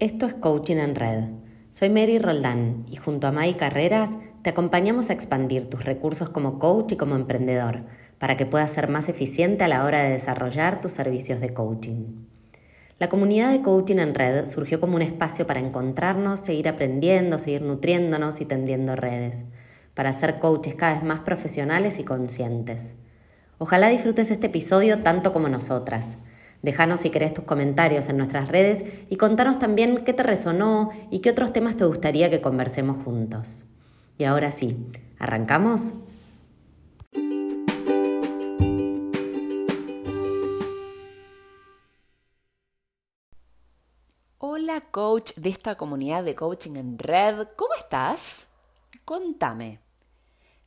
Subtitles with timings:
[0.00, 1.24] Esto es Coaching en Red.
[1.72, 4.10] Soy Mary Roldán y junto a Mai Carreras
[4.42, 7.80] te acompañamos a expandir tus recursos como coach y como emprendedor
[8.20, 12.26] para que puedas ser más eficiente a la hora de desarrollar tus servicios de coaching.
[13.00, 17.62] La comunidad de Coaching en Red surgió como un espacio para encontrarnos, seguir aprendiendo, seguir
[17.62, 19.46] nutriéndonos y tendiendo redes,
[19.94, 22.94] para ser coaches cada vez más profesionales y conscientes.
[23.58, 26.18] Ojalá disfrutes este episodio tanto como nosotras.
[26.62, 31.20] Déjanos si querés tus comentarios en nuestras redes y contanos también qué te resonó y
[31.20, 33.64] qué otros temas te gustaría que conversemos juntos.
[34.18, 34.76] Y ahora sí,
[35.20, 35.94] ¿arrancamos?
[44.38, 48.48] Hola coach de esta comunidad de coaching en red, ¿cómo estás?
[49.04, 49.78] Contame.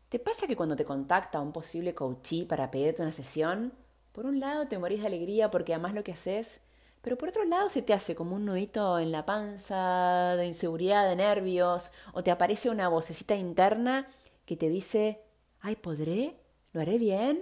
[0.07, 3.73] ¿Te pasa que cuando te contacta un posible coachee para pedirte una sesión,
[4.11, 6.61] por un lado te morís de alegría porque amas lo que haces,
[7.01, 11.09] pero por otro lado se te hace como un nudito en la panza, de inseguridad,
[11.09, 14.07] de nervios, o te aparece una vocecita interna
[14.45, 15.21] que te dice,
[15.61, 16.35] ay, ¿podré?
[16.73, 17.41] ¿Lo haré bien?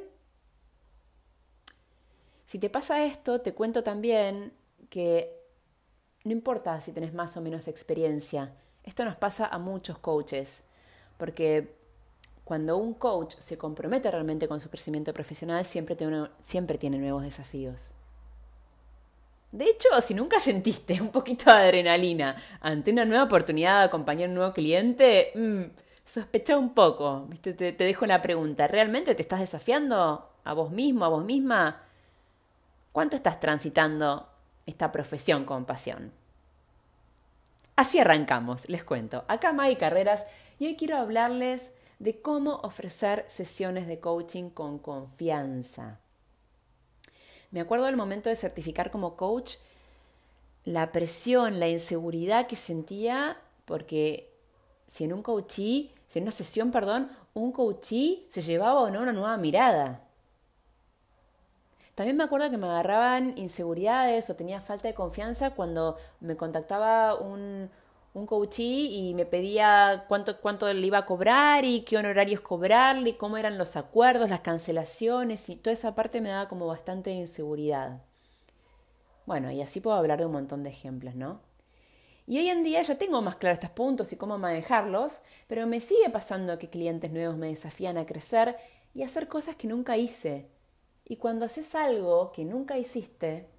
[2.45, 4.53] Si te pasa esto, te cuento también
[4.89, 5.39] que
[6.23, 10.63] no importa si tenés más o menos experiencia, esto nos pasa a muchos coaches,
[11.17, 11.78] porque
[12.49, 17.21] cuando un coach se compromete realmente con su crecimiento profesional, siempre tiene, siempre tiene nuevos
[17.21, 17.91] desafíos.
[19.51, 24.25] De hecho, si nunca sentiste un poquito de adrenalina ante una nueva oportunidad de acompañar
[24.25, 25.61] a un nuevo cliente, mmm,
[26.03, 27.29] sospecha un poco.
[27.43, 28.65] Te, te dejo una pregunta.
[28.65, 31.83] ¿Realmente te estás desafiando a vos mismo, a vos misma?
[32.91, 34.27] ¿Cuánto estás transitando
[34.65, 36.11] esta profesión con pasión?
[37.75, 39.23] Así arrancamos, les cuento.
[39.27, 40.25] Acá Maggie Carreras
[40.57, 45.99] y hoy quiero hablarles de cómo ofrecer sesiones de coaching con confianza.
[47.51, 49.55] Me acuerdo del momento de certificar como coach,
[50.63, 54.33] la presión, la inseguridad que sentía porque
[54.87, 59.01] si en un coachí, si en una sesión, perdón, un coachí se llevaba o no
[59.01, 60.03] una nueva mirada.
[61.95, 67.15] También me acuerdo que me agarraban inseguridades o tenía falta de confianza cuando me contactaba
[67.15, 67.69] un,
[68.13, 73.11] un coachí y me pedía cuánto, cuánto le iba a cobrar y qué honorarios cobrarle
[73.11, 77.11] y cómo eran los acuerdos, las cancelaciones y toda esa parte me daba como bastante
[77.11, 78.01] inseguridad.
[79.25, 81.39] Bueno, y así puedo hablar de un montón de ejemplos, ¿no?
[82.25, 85.79] Y hoy en día ya tengo más claro estos puntos y cómo manejarlos, pero me
[85.79, 88.55] sigue pasando que clientes nuevos me desafían a crecer
[88.93, 90.47] y a hacer cosas que nunca hice.
[91.05, 93.49] Y cuando haces algo que nunca hiciste,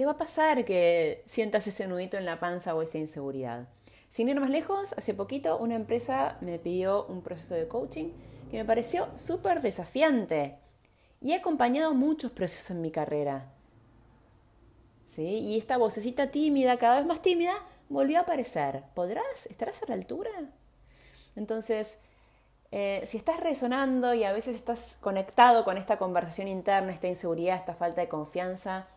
[0.00, 3.68] te va a pasar que sientas ese nudito en la panza o esa inseguridad.
[4.08, 8.08] Sin ir más lejos, hace poquito una empresa me pidió un proceso de coaching
[8.50, 10.56] que me pareció súper desafiante
[11.20, 13.52] y he acompañado muchos procesos en mi carrera.
[15.04, 15.22] ¿Sí?
[15.22, 17.52] Y esta vocecita tímida, cada vez más tímida,
[17.90, 18.84] volvió a aparecer.
[18.94, 19.44] ¿Podrás?
[19.50, 20.30] ¿Estarás a la altura?
[21.36, 21.98] Entonces,
[22.72, 27.56] eh, si estás resonando y a veces estás conectado con esta conversación interna, esta inseguridad,
[27.56, 28.88] esta falta de confianza,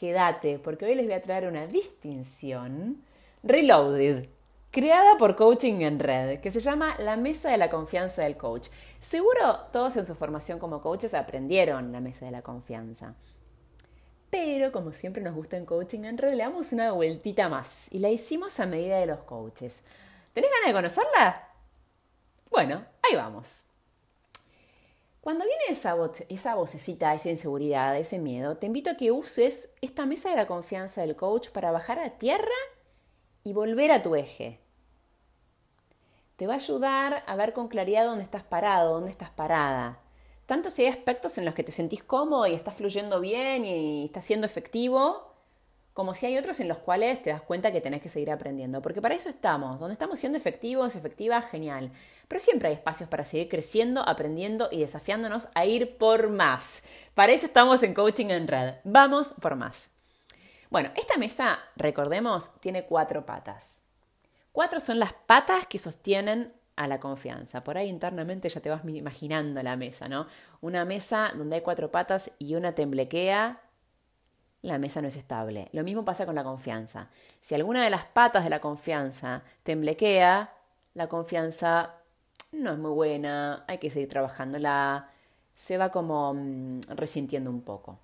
[0.00, 3.04] quédate, porque hoy les voy a traer una distinción
[3.42, 4.26] Reloaded,
[4.70, 8.68] creada por Coaching en Red, que se llama la Mesa de la Confianza del Coach.
[8.98, 13.14] Seguro todos en su formación como coaches aprendieron la Mesa de la Confianza.
[14.30, 17.98] Pero como siempre nos gusta en Coaching en Red, le damos una vueltita más y
[17.98, 19.82] la hicimos a medida de los coaches.
[20.32, 21.48] ¿Tenés ganas de conocerla?
[22.50, 23.69] Bueno, ahí vamos.
[25.20, 25.96] Cuando viene esa,
[26.30, 30.46] esa vocecita, esa inseguridad, ese miedo, te invito a que uses esta mesa de la
[30.46, 32.48] confianza del coach para bajar a tierra
[33.44, 34.60] y volver a tu eje.
[36.36, 40.00] Te va a ayudar a ver con claridad dónde estás parado, dónde estás parada.
[40.46, 44.06] Tanto si hay aspectos en los que te sentís cómodo y estás fluyendo bien y
[44.06, 45.29] estás siendo efectivo,
[46.00, 48.80] como si hay otros en los cuales te das cuenta que tenés que seguir aprendiendo,
[48.80, 51.90] porque para eso estamos, donde estamos siendo efectivos, efectiva, genial.
[52.26, 56.84] Pero siempre hay espacios para seguir creciendo, aprendiendo y desafiándonos a ir por más.
[57.12, 58.76] Para eso estamos en Coaching en Red.
[58.82, 59.94] Vamos por más.
[60.70, 63.82] Bueno, esta mesa, recordemos, tiene cuatro patas.
[64.52, 67.62] Cuatro son las patas que sostienen a la confianza.
[67.62, 70.26] Por ahí internamente ya te vas imaginando la mesa, ¿no?
[70.62, 73.60] Una mesa donde hay cuatro patas y una temblequea
[74.62, 75.68] la mesa no es estable.
[75.72, 77.08] Lo mismo pasa con la confianza.
[77.40, 80.52] Si alguna de las patas de la confianza temblequea,
[80.94, 81.94] la confianza
[82.52, 85.08] no es muy buena, hay que seguir trabajándola,
[85.54, 87.98] se va como mm, resintiendo un poco.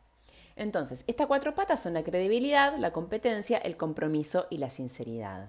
[0.57, 5.49] Entonces, estas cuatro patas son la credibilidad, la competencia, el compromiso y la sinceridad.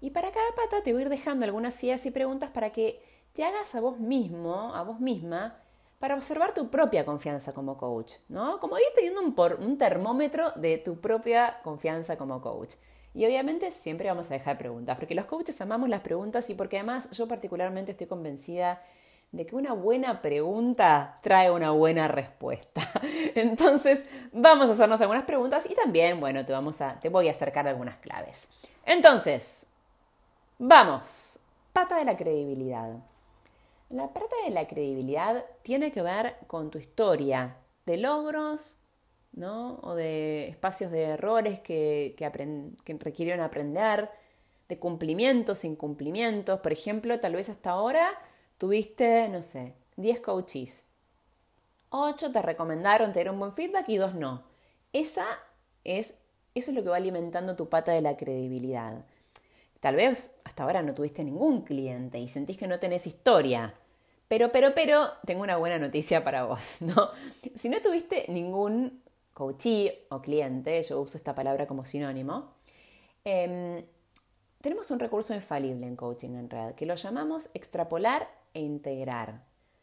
[0.00, 2.98] Y para cada pata te voy a ir dejando algunas ideas y preguntas para que
[3.34, 5.56] te hagas a vos mismo, a vos misma,
[6.00, 8.58] para observar tu propia confianza como coach, ¿no?
[8.58, 12.74] Como ir teniendo un, termómetro de tu propia confianza como coach.
[13.12, 16.78] Y obviamente siempre vamos a dejar preguntas, porque los coaches amamos las preguntas y porque
[16.78, 18.82] además yo particularmente estoy convencida
[19.30, 22.80] de que una buena pregunta trae una buena respuesta.
[23.34, 26.54] Entonces, vamos a hacernos algunas preguntas y también, bueno, te,
[27.02, 28.48] te voy a acercar algunas claves.
[28.86, 29.66] Entonces,
[30.58, 31.40] vamos.
[31.74, 33.09] Pata de la credibilidad.
[33.90, 37.56] La pata de la credibilidad tiene que ver con tu historia
[37.86, 38.78] de logros,
[39.32, 39.80] ¿no?
[39.82, 44.08] O de espacios de errores que, que requirieron aprender,
[44.68, 46.60] de cumplimientos, incumplimientos.
[46.60, 48.08] Por ejemplo, tal vez hasta ahora
[48.58, 50.86] tuviste, no sé, 10 coaches.
[51.88, 54.44] 8 te recomendaron, te dieron buen feedback y 2 no.
[54.92, 55.26] Esa
[55.82, 56.16] es,
[56.54, 59.04] eso es lo que va alimentando tu pata de la credibilidad.
[59.80, 63.74] Tal vez hasta ahora no tuviste ningún cliente y sentís que no tenés historia.
[64.28, 67.10] Pero, pero, pero, tengo una buena noticia para vos, ¿no?
[67.56, 69.02] Si no tuviste ningún
[69.34, 72.52] coachee o cliente, yo uso esta palabra como sinónimo,
[73.24, 73.82] em,
[74.60, 79.42] tenemos un recurso infalible en coaching en red que lo llamamos extrapolar e integrar.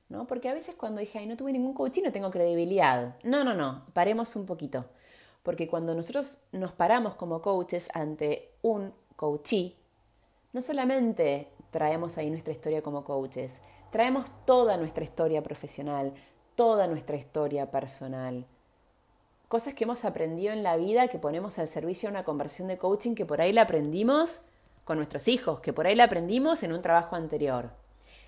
[0.09, 0.27] ¿no?
[0.27, 3.15] Porque a veces cuando dije, ay, no tuve ningún coaching, no tengo credibilidad.
[3.23, 4.85] No, no, no, paremos un poquito.
[5.43, 9.75] Porque cuando nosotros nos paramos como coaches ante un coachee,
[10.57, 13.61] no solamente traemos ahí nuestra historia como coaches,
[13.91, 16.15] traemos toda nuestra historia profesional,
[16.55, 18.43] toda nuestra historia personal.
[19.49, 22.79] Cosas que hemos aprendido en la vida que ponemos al servicio de una conversión de
[22.79, 24.45] coaching que por ahí la aprendimos
[24.83, 27.69] con nuestros hijos, que por ahí la aprendimos en un trabajo anterior.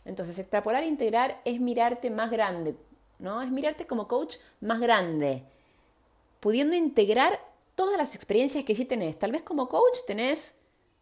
[0.06, 2.76] Entonces, extrapolar e integrar es mirarte más grande,
[3.18, 3.42] ¿no?
[3.42, 5.46] Es mirarte como coach más grande,
[6.40, 7.40] pudiendo integrar
[7.74, 9.18] todas las experiencias que sí tenés.
[9.18, 10.59] Tal vez como coach tenés,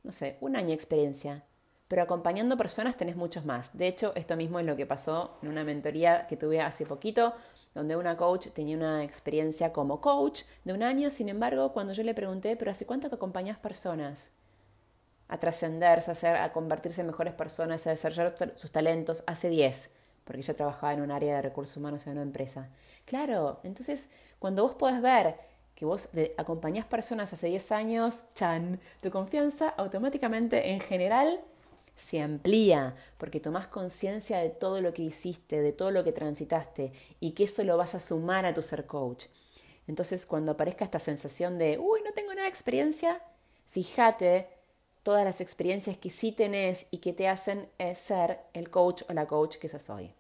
[0.08, 1.44] no sé, un año de experiencia,
[1.90, 3.78] pero acompañando personas tenés muchos más.
[3.78, 7.34] De hecho, esto mismo es lo que pasó en una mentoría que tuve hace poquito,
[7.76, 12.04] donde una coach tenía una experiencia como coach de un año, sin embargo, cuando yo
[12.04, 14.34] le pregunté, pero ¿hace cuánto que acompañas personas?
[15.30, 19.94] a trascenderse, a, a convertirse en mejores personas, a desarrollar sus talentos hace 10,
[20.24, 22.70] porque ella trabajaba en un área de recursos humanos en una empresa.
[23.04, 25.36] Claro, entonces cuando vos podés ver
[25.78, 31.40] que vos acompañás personas hace 10 años, chan, tu confianza automáticamente en general
[31.96, 36.92] se amplía porque tomás conciencia de todo lo que hiciste, de todo lo que transitaste
[37.20, 39.26] y que eso lo vas a sumar a tu ser coach.
[39.88, 43.22] Entonces, cuando aparezca esta sensación de, uy, no tengo nada de experiencia,
[43.68, 44.48] fíjate
[45.04, 49.14] todas las experiencias que sí tenés y que te hacen eh, ser el coach o
[49.14, 50.12] la coach que sos hoy.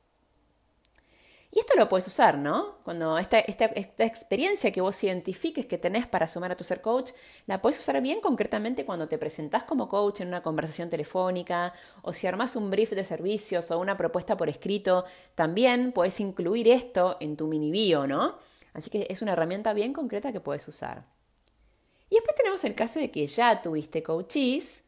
[1.49, 2.79] Y esto lo puedes usar, ¿no?
[2.83, 6.81] Cuando esta, esta, esta, experiencia que vos identifiques que tenés para sumar a tu ser
[6.81, 7.11] coach,
[7.45, 12.11] la puedes usar bien concretamente cuando te presentás como coach en una conversación telefónica o
[12.11, 15.05] si armás un brief de servicios o una propuesta por escrito,
[15.35, 18.37] también puedes incluir esto en tu mini bio, ¿no?
[18.73, 21.07] Así que es una herramienta bien concreta que puedes usar.
[22.09, 24.86] Y después tenemos el caso de que ya tuviste coaches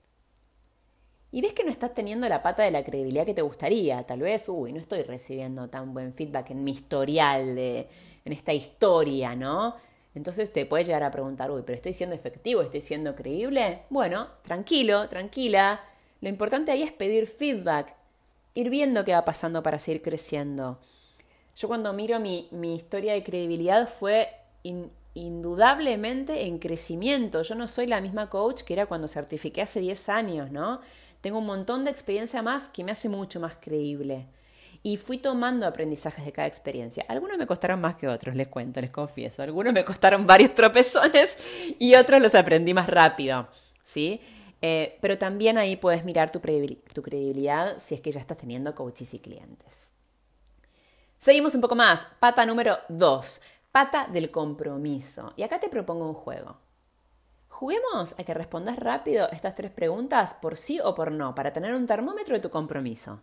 [1.31, 4.03] y ves que no estás teniendo la pata de la credibilidad que te gustaría.
[4.03, 7.87] Tal vez, uy, no estoy recibiendo tan buen feedback en mi historial, de,
[8.25, 9.75] en esta historia, ¿no?
[10.15, 13.83] Entonces te puedes llegar a preguntar, uy, pero estoy siendo efectivo, estoy siendo creíble.
[13.89, 15.81] Bueno, tranquilo, tranquila.
[16.21, 17.95] Lo importante ahí es pedir feedback,
[18.55, 20.79] ir viendo qué va pasando para seguir creciendo.
[21.55, 24.29] Yo cuando miro mi, mi historia de credibilidad fue
[25.13, 27.43] indudablemente en crecimiento.
[27.43, 30.81] Yo no soy la misma coach que era cuando certifiqué hace 10 años, ¿no?
[31.21, 34.27] Tengo un montón de experiencia más que me hace mucho más creíble.
[34.81, 37.05] Y fui tomando aprendizajes de cada experiencia.
[37.09, 39.43] Algunos me costaron más que otros, les cuento, les confieso.
[39.43, 41.37] Algunos me costaron varios tropezones
[41.77, 43.47] y otros los aprendí más rápido,
[43.83, 44.21] ¿sí?
[44.61, 48.73] Eh, pero también ahí puedes mirar tu, tu credibilidad si es que ya estás teniendo
[48.73, 49.93] coaches y clientes.
[51.17, 52.07] Seguimos un poco más.
[52.19, 55.33] Pata número 2 Pata del compromiso.
[55.35, 56.57] Y acá te propongo un juego.
[57.59, 61.75] Juguemos a que respondas rápido estas tres preguntas por sí o por no, para tener
[61.75, 63.19] un termómetro de tu compromiso.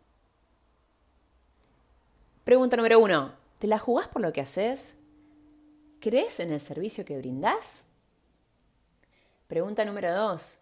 [2.44, 3.32] Pregunta número uno.
[3.58, 4.98] ¿Te la jugás por lo que haces?
[6.00, 7.88] ¿Crees en el servicio que brindás?
[9.46, 10.60] Pregunta número dos.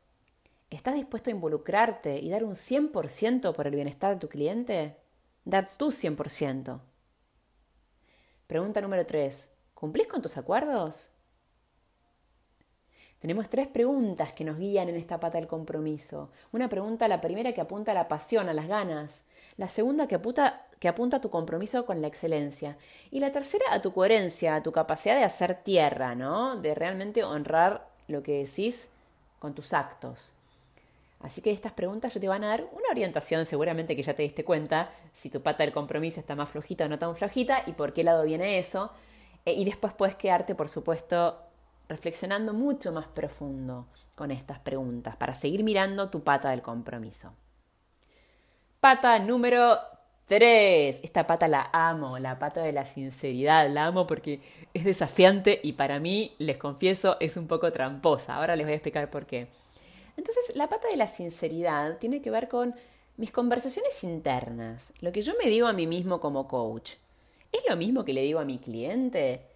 [0.70, 4.98] ¿Estás dispuesto a involucrarte y dar un 100% por el bienestar de tu cliente?
[5.44, 6.78] Dar tu 100%.
[8.46, 9.52] Pregunta número tres.
[9.74, 11.10] ¿Cumplís con tus acuerdos?
[13.24, 16.28] Tenemos tres preguntas que nos guían en esta pata del compromiso.
[16.52, 19.22] Una pregunta, la primera que apunta a la pasión, a las ganas.
[19.56, 22.76] La segunda que apunta, que apunta a tu compromiso con la excelencia.
[23.10, 26.60] Y la tercera a tu coherencia, a tu capacidad de hacer tierra, ¿no?
[26.60, 28.90] De realmente honrar lo que decís
[29.38, 30.34] con tus actos.
[31.20, 34.22] Así que estas preguntas ya te van a dar una orientación, seguramente que ya te
[34.22, 37.72] diste cuenta, si tu pata del compromiso está más flojita o no tan flojita y
[37.72, 38.90] por qué lado viene eso.
[39.46, 41.38] Eh, y después puedes quedarte, por supuesto,
[41.88, 47.34] reflexionando mucho más profundo con estas preguntas para seguir mirando tu pata del compromiso.
[48.80, 49.78] Pata número
[50.26, 51.00] 3.
[51.02, 53.68] Esta pata la amo, la pata de la sinceridad.
[53.70, 54.40] La amo porque
[54.72, 58.36] es desafiante y para mí, les confieso, es un poco tramposa.
[58.36, 59.48] Ahora les voy a explicar por qué.
[60.16, 62.74] Entonces, la pata de la sinceridad tiene que ver con
[63.16, 66.94] mis conversaciones internas, lo que yo me digo a mí mismo como coach.
[67.52, 69.46] ¿Es lo mismo que le digo a mi cliente?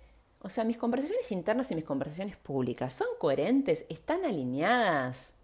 [0.41, 5.35] O sea, mis conversaciones internas y mis conversaciones públicas son coherentes, están alineadas.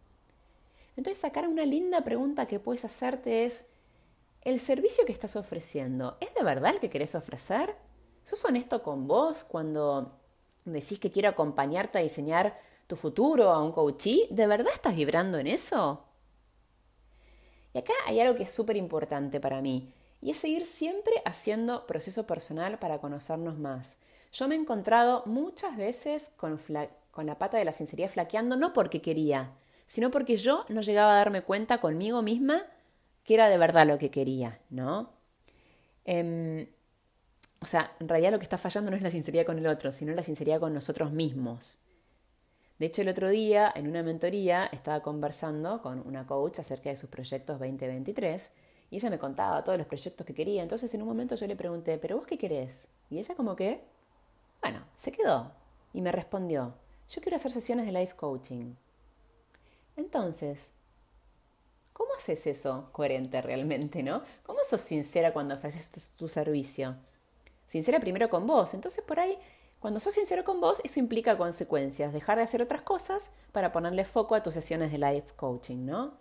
[0.96, 3.70] Entonces, sacar una linda pregunta que puedes hacerte es,
[4.42, 7.74] ¿el servicio que estás ofreciendo es de verdad el que querés ofrecer?
[8.22, 10.18] ¿Sos honesto con vos cuando
[10.64, 14.28] decís que quiero acompañarte a diseñar tu futuro a un coachee?
[14.30, 16.04] ¿De verdad estás vibrando en eso?
[17.72, 21.86] Y acá hay algo que es súper importante para mí, y es seguir siempre haciendo
[21.86, 23.98] proceso personal para conocernos más.
[24.34, 26.58] Yo me he encontrado muchas veces con,
[27.24, 29.52] la pata de la sinceridad flaqueando, no porque quería,
[29.86, 32.64] sino porque yo no llegaba a darme cuenta conmigo misma
[33.22, 35.12] que era de verdad lo que quería, ¿no?
[36.04, 36.66] Em,
[37.60, 39.92] o sea, en realidad lo que está fallando no es la sinceridad con el otro,
[39.92, 41.78] sino la sinceridad con nosotros mismos.
[42.80, 46.96] De hecho, el otro día, en una mentoría, estaba conversando con una coach acerca de
[46.96, 48.52] sus proyectos 2023
[48.90, 50.64] y ella me contaba todos los proyectos que quería.
[50.64, 52.88] Entonces, en un momento yo le pregunté, ¿pero vos qué querés?
[53.10, 53.93] Y ella como que,
[54.64, 55.52] bueno, se quedó
[55.92, 56.72] y me respondió,
[57.06, 58.74] yo quiero hacer sesiones de life coaching.
[59.94, 60.72] Entonces,
[61.92, 64.22] ¿cómo haces eso coherente realmente, no?
[64.42, 66.96] ¿Cómo sos sincera cuando ofreces tu, tu servicio?
[67.66, 68.72] Sincera primero con vos.
[68.72, 69.36] Entonces, por ahí
[69.80, 74.06] cuando sos sincero con vos, eso implica consecuencias, dejar de hacer otras cosas para ponerle
[74.06, 76.14] foco a tus sesiones de life coaching, ¿no?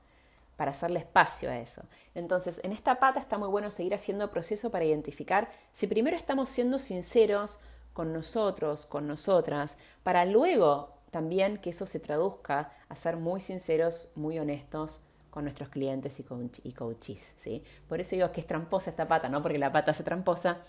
[0.58, 1.84] Para hacerle espacio a eso.
[2.14, 6.50] Entonces, en esta pata está muy bueno seguir haciendo proceso para identificar si primero estamos
[6.50, 7.62] siendo sinceros
[7.94, 14.12] con nosotros, con nosotras, para luego también que eso se traduzca a ser muy sinceros,
[14.16, 16.26] muy honestos con nuestros clientes y,
[16.64, 17.64] y coaches, ¿sí?
[17.88, 20.60] Por eso digo que es tramposa esta pata, no porque la pata sea tramposa,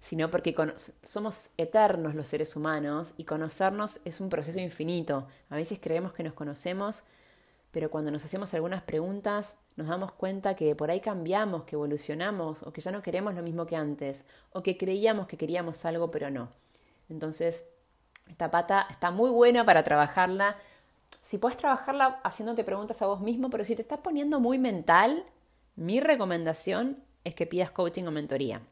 [0.00, 0.54] sino porque
[1.02, 5.26] somos eternos los seres humanos y conocernos es un proceso infinito.
[5.48, 7.04] A veces creemos que nos conocemos,
[7.70, 12.62] pero cuando nos hacemos algunas preguntas nos damos cuenta que por ahí cambiamos, que evolucionamos
[12.62, 16.10] o que ya no queremos lo mismo que antes o que creíamos que queríamos algo
[16.10, 16.63] pero no.
[17.08, 17.68] Entonces,
[18.28, 20.56] esta pata está muy buena para trabajarla.
[21.20, 25.24] Si puedes trabajarla haciéndote preguntas a vos mismo, pero si te estás poniendo muy mental,
[25.76, 28.62] mi recomendación es que pidas coaching o mentoría.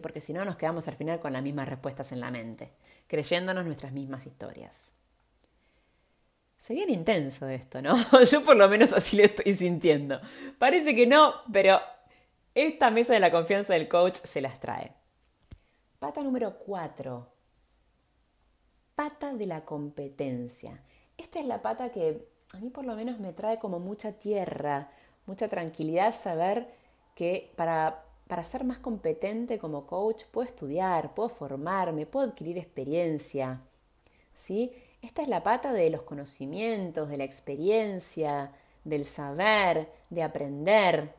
[0.00, 2.72] Porque si no nos quedamos al final con las mismas respuestas en la mente,
[3.06, 4.94] creyéndonos nuestras mismas historias.
[6.56, 7.94] Se viene intenso esto, ¿no?
[8.30, 10.20] Yo por lo menos así lo estoy sintiendo.
[10.58, 11.80] Parece que no, pero
[12.54, 14.92] esta mesa de la confianza del coach se las trae.
[15.98, 17.33] Pata número 4.
[18.94, 20.80] Pata de la competencia.
[21.18, 24.90] Esta es la pata que a mí por lo menos me trae como mucha tierra,
[25.26, 26.68] mucha tranquilidad saber
[27.14, 33.60] que para para ser más competente como coach puedo estudiar, puedo formarme, puedo adquirir experiencia.
[34.34, 34.72] ¿Sí?
[35.02, 38.50] Esta es la pata de los conocimientos, de la experiencia,
[38.84, 41.14] del saber, de aprender,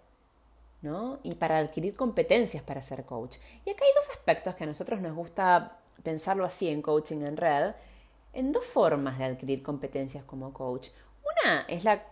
[0.82, 1.20] ¿no?
[1.24, 3.38] Y para adquirir competencias para ser coach.
[3.66, 7.38] Y acá hay dos aspectos que a nosotros nos gusta pensarlo así en coaching en
[7.38, 7.74] red,
[8.34, 10.90] en dos formas de adquirir competencias como coach.
[11.44, 12.04] Una es la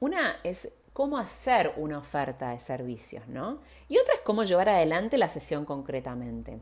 [0.00, 3.58] una es cómo hacer una oferta de servicios, ¿no?
[3.88, 6.58] Y otra es cómo llevar adelante la sesión concretamente.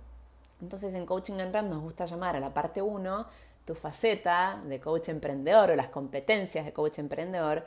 [0.60, 3.26] Entonces en Coaching and Brand nos gusta llamar a la parte 1
[3.64, 7.64] tu faceta de coach emprendedor o las competencias de coach emprendedor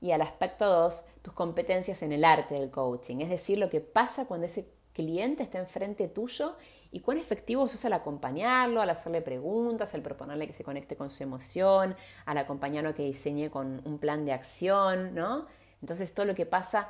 [0.00, 3.80] y al aspecto 2 tus competencias en el arte del coaching, es decir, lo que
[3.80, 6.56] pasa cuando ese cliente está enfrente tuyo
[6.96, 11.10] y cuán efectivo sos al acompañarlo, al hacerle preguntas, al proponerle que se conecte con
[11.10, 15.44] su emoción, al acompañarlo a que diseñe con un plan de acción, ¿no?
[15.82, 16.88] Entonces todo lo que pasa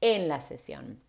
[0.00, 1.02] en la sesión.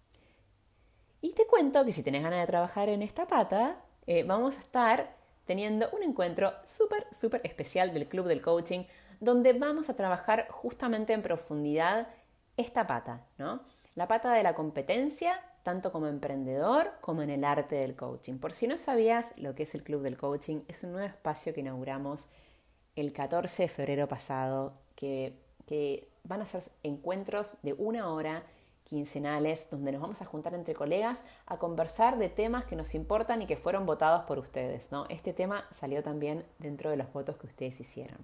[1.22, 4.62] Y te cuento que si tenés ganas de trabajar en esta pata, eh, vamos a
[4.62, 8.86] estar teniendo un encuentro súper, súper especial del Club del Coaching,
[9.20, 12.08] donde vamos a trabajar justamente en profundidad
[12.58, 13.62] esta pata, ¿no?
[13.96, 18.38] La pata de la competencia, tanto como emprendedor como en el arte del coaching.
[18.38, 21.54] Por si no sabías lo que es el Club del Coaching, es un nuevo espacio
[21.54, 22.30] que inauguramos
[22.96, 25.34] el 14 de febrero pasado, que,
[25.68, 28.44] que van a ser encuentros de una hora
[28.86, 33.42] quincenales donde nos vamos a juntar entre colegas a conversar de temas que nos importan
[33.42, 34.92] y que fueron votados por ustedes.
[34.92, 35.06] ¿no?
[35.10, 38.18] Este tema salió también dentro de los votos que ustedes hicieron.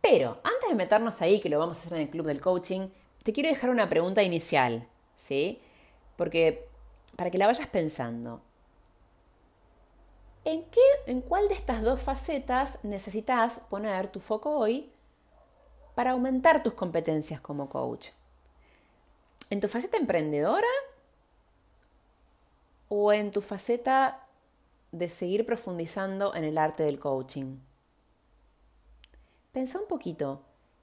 [0.00, 2.88] Pero antes de meternos ahí, que lo vamos a hacer en el club del coaching,
[3.22, 4.86] te quiero dejar una pregunta inicial,
[5.16, 5.60] ¿sí?
[6.16, 6.68] Porque
[7.16, 8.40] para que la vayas pensando.
[10.44, 14.90] ¿En, qué, ¿En cuál de estas dos facetas necesitas poner tu foco hoy
[15.94, 18.08] para aumentar tus competencias como coach?
[19.50, 20.66] ¿En tu faceta emprendedora
[22.88, 24.26] o en tu faceta
[24.90, 27.58] de seguir profundizando en el arte del coaching?
[29.52, 30.42] Pensá un poquito,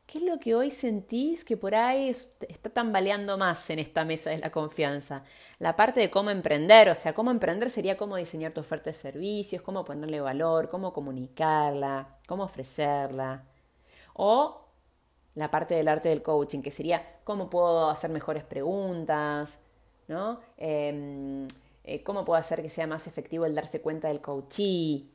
[0.10, 4.32] ¿qué es lo que hoy sentís que por ahí está tambaleando más en esta mesa
[4.32, 5.24] de la confianza?
[5.60, 8.96] La parte de cómo emprender, o sea, cómo emprender sería cómo diseñar tu oferta de
[8.96, 13.44] servicios, cómo ponerle valor, cómo comunicarla, cómo ofrecerla.
[14.16, 14.66] O
[15.36, 19.60] la parte del arte del coaching, que sería cómo puedo hacer mejores preguntas,
[20.08, 20.40] ¿no?
[20.58, 21.48] Em,
[21.84, 25.08] eh, cómo puedo hacer que sea más efectivo el darse cuenta del coachee,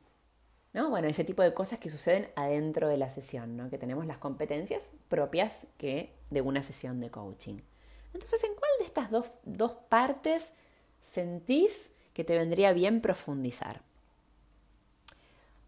[0.75, 0.89] ¿no?
[0.89, 3.69] Bueno, ese tipo de cosas que suceden adentro de la sesión, ¿no?
[3.69, 7.61] Que tenemos las competencias propias que de una sesión de coaching.
[8.13, 10.53] Entonces, ¿en cuál de estas dos, dos partes
[10.99, 13.83] sentís que te vendría bien profundizar?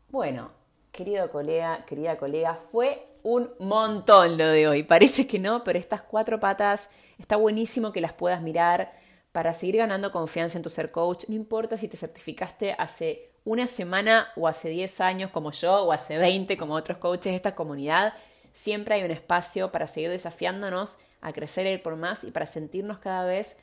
[0.10, 0.52] Bueno,
[0.92, 4.84] querido colega, querida colega, fue un montón lo de hoy.
[4.84, 8.92] Parece que no, pero estas cuatro patas está buenísimo que las puedas mirar
[9.32, 11.24] para seguir ganando confianza en tu ser coach.
[11.30, 15.94] No importa si te certificaste hace una semana o hace 10 años como yo o
[15.94, 18.14] hace 20 como otros coaches de esta comunidad,
[18.54, 22.46] siempre hay un espacio para seguir desafiándonos a crecer y ir por más y para
[22.46, 23.56] sentirnos cada vez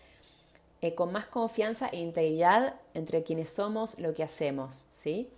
[0.81, 5.29] eh, con más confianza e integridad entre quienes somos, lo que hacemos, ¿sí?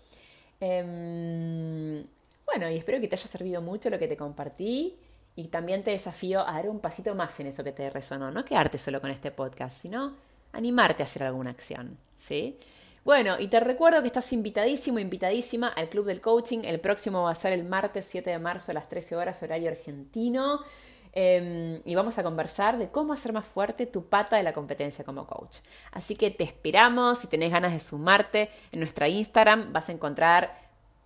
[0.60, 2.04] Em,
[2.44, 4.94] bueno, y espero que te haya servido mucho lo que te compartí
[5.34, 8.44] y también te desafío a dar un pasito más en eso que te resonó, no
[8.44, 10.14] quedarte solo con este podcast, sino
[10.52, 12.60] animarte a hacer alguna acción, ¿sí?
[13.06, 16.62] Bueno, y te recuerdo que estás invitadísimo, invitadísima al Club del Coaching.
[16.64, 19.70] El próximo va a ser el martes 7 de marzo a las 13 horas, horario
[19.70, 20.58] argentino.
[21.12, 25.04] Em, y vamos a conversar de cómo hacer más fuerte tu pata de la competencia
[25.04, 25.58] como coach.
[25.92, 30.58] Así que te esperamos, si tenés ganas de sumarte, en nuestra Instagram vas a encontrar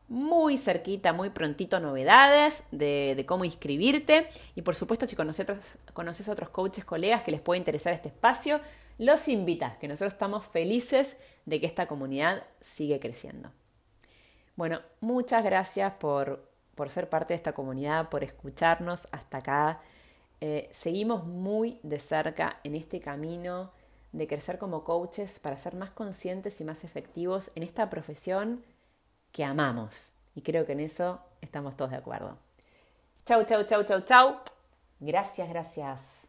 [0.08, 4.26] muy cerquita, muy prontito novedades de, cómo inscribirte.
[4.54, 5.46] Y por supuesto, si conoces,
[5.92, 8.58] conoces otros coaches, colegas que les puede interesar este espacio,
[9.00, 13.50] los invitas, que nosotros estamos felices de que esta comunidad sigue creciendo.
[14.56, 16.46] Bueno, muchas gracias por,
[16.88, 19.80] ser parte de esta comunidad, por escucharnos hasta acá.
[20.42, 23.72] Eh, seguimos muy de cerca en este camino
[24.12, 28.62] de crecer como coaches para ser más conscientes y más efectivos en esta profesión
[29.32, 30.12] que amamos.
[30.34, 32.36] Y creo que en eso estamos todos de acuerdo.
[33.24, 34.40] Chau, chau, chau, chau, chau.
[34.98, 36.19] Gracias, gracias.